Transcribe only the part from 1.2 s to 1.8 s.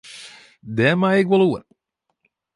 ik wol oer.